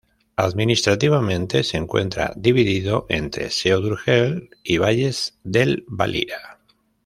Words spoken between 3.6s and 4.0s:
de